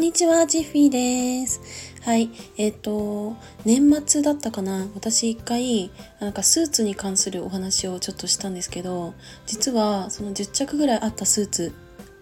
[0.00, 1.60] んにちは、ジッフィーです。
[2.00, 3.36] はい、えっ、ー、と、
[3.66, 9.12] 年末だったかな私一回、なんかスーツに関するお話をちょっとしたんですけど、
[9.44, 11.74] 実はその10着ぐらいあったスーツ、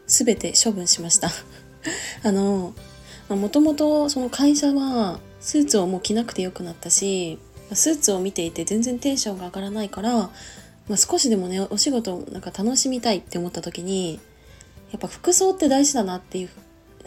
[0.09, 1.31] すべて処分しました。
[2.25, 2.75] あの、
[3.29, 7.39] もともとその会社はスーツをもう着なくてよくなったし、
[7.75, 10.31] スーツを見ていて全然テンションが上がらないから、ま
[10.95, 14.19] あ、少しでもね、お仕事なんか楽しみたいって思った時に、
[14.91, 16.49] やっぱ服装って大事だなっていう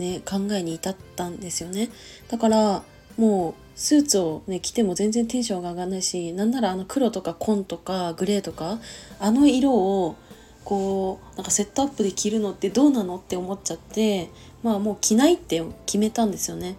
[0.01, 1.89] ね、考えに至ったんですよね。
[2.29, 2.83] だから
[3.17, 8.79] もうスーツをね着ても全然テンションが上がらないしなんならあの黒とか紺とかグレーとか
[9.19, 10.15] あの色を
[10.63, 14.29] こうなんかセットアップで着るのってどうなのって思っちゃって
[14.63, 16.75] まあもう着ないって決めたんですよね。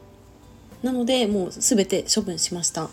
[0.82, 2.90] なのでもう全て処分しました。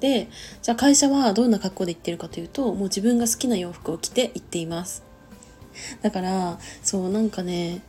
[0.00, 0.28] で
[0.62, 5.02] じゃあ会社はどんな格好で行ってるかというともう自分が好きな洋服を着て行っています。
[6.02, 7.80] だからそうなんかね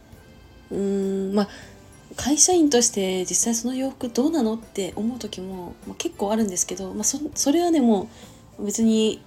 [0.71, 1.49] うーんまあ
[2.15, 8.09] 会社員として実際その洋服どうなのって思う時も、まあ、結構あるんですけど、まあ、そそれはねも
[8.59, 9.21] 別に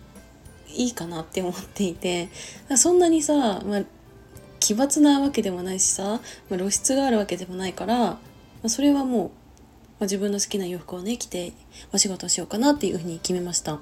[0.69, 2.28] いいかなって思っていて
[2.77, 3.83] そんなにさ、まあ、
[4.61, 8.21] 奇抜なわけでもないしさ、まあ、露出があるわけでもないから、ま
[8.65, 9.31] あ、それはもう、ま
[10.00, 11.53] あ、自分の好きな洋服をね着て
[11.93, 13.78] お仕事しようかなっていうふうに決めました。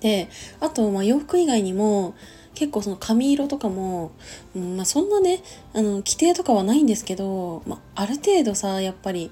[0.00, 0.28] で
[0.60, 2.14] あと、まあ、洋服以外にも
[2.54, 4.12] 結構その髪色とかも、
[4.54, 9.30] うんまあ、そんなねあの規定とかはないんですけど、まあ、ある程度さやっぱり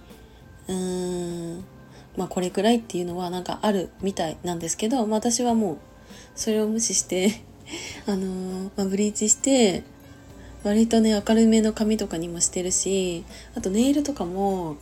[0.68, 1.64] うーん
[2.16, 5.78] まあこれくらいっていうのはなんかあるみたいなんですけど、まあ、私はもう
[6.34, 7.42] それを無視して
[8.06, 9.82] あのー、まあ、ブリーチして
[10.64, 13.24] 割とね明るめの髪とかにもしてるし
[13.54, 14.76] あとネイルとかも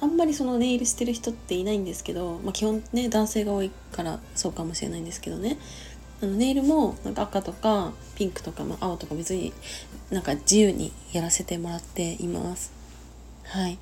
[0.00, 5.58] あんまりそのネイルしてる人っていないんですけど、まあ、基本ね男性が多いからそうかもしれないんですけどね。
[6.22, 9.52] あのネイルもなんか赤とかピンクとか、ま、青とか別に
[10.10, 12.72] なんか自由にやらせてもらっています。
[13.44, 13.78] はい。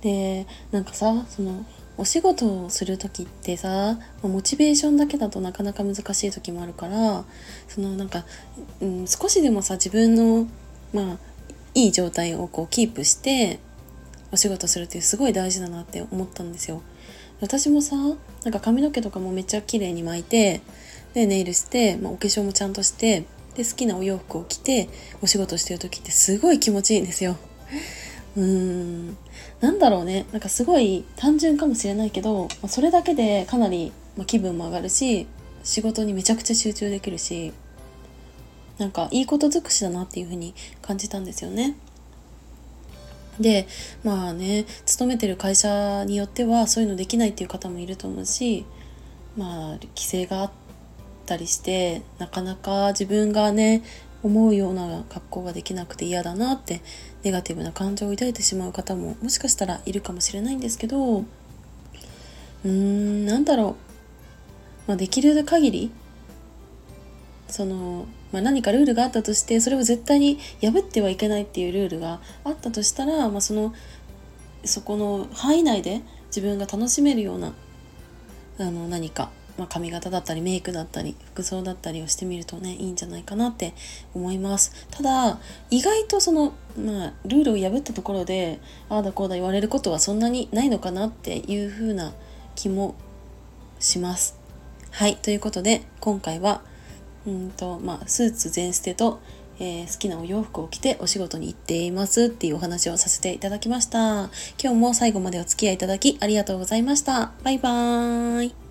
[0.00, 1.64] で、なんかさ、その
[1.98, 7.24] お仕事をする時ってさモチベーションだけだとなかなか難しい時もあるから
[7.66, 8.24] そのなんか、
[8.80, 10.46] うん、少しでもさ自分の
[10.94, 11.16] まあ
[11.74, 13.58] いい状態をこうキープして
[14.30, 16.82] お仕事するっていうすごい大事だなって思ったんですよ。
[17.40, 20.60] 私もさなんか髪の毛とかもめっちゃ綺麗に巻いて
[21.18, 23.24] でネイルして、まあ、お化粧もちゃんとして
[23.56, 24.88] で好きなお洋服を着て
[25.20, 27.36] お仕事してる時ってすごい気持ちいいんですよ。
[28.36, 29.16] うーん
[29.60, 35.26] なんだろうねなんかすごい単純かもしれないけど、まあ、それだけでかなり、ま、気分も上がるし
[35.64, 37.52] 仕事にめちゃくちゃ集中できるし
[38.78, 41.74] なんかいいこと尽くしだなっていう風に感じたんですよね。
[43.40, 43.66] で
[44.04, 48.64] まあね勤めてる会社によってはそういうのできないっていう方もいると思うし
[49.36, 50.50] まあ規制があ
[51.28, 53.82] ったりしてなかなか自分がね
[54.22, 56.80] 思うような格好ができなくて嫌だなって
[57.22, 63.76] ネガティブな感情を抱いてしまう方ももしかしたらいるかもしれないんですけどうーんなんだろ
[64.86, 65.90] う、まあ、できる限り
[67.46, 73.74] その、まあ、何かルールがあったとしてそれを絶対に破ってはいけないっていうルールがあったとしたら、まあ、その
[74.64, 77.52] そこの範囲内で自分が楽しめるような
[78.60, 83.74] あの何か、まあ、髪型だったりメイクだったり服装だったりをしてみるとねいいんじゃないかなって
[84.14, 85.38] 思いますただ
[85.70, 92.12] 意外とその、まあ、ルールを破ったところでああだこうだ言われることはそんなにないのかなっていう風な
[92.54, 92.94] 気も
[93.80, 94.38] します
[94.92, 96.62] はいということで今回は
[97.26, 99.20] うんとまあ、スーツ全捨てと、
[99.58, 104.30] えー、好きなお洋服を着てお仕事に行っていますっていうお話をさせていただきました。
[104.62, 107.32] 今日も最後までお付き合いいただきありがとうございました。
[107.44, 108.67] バイバーイ。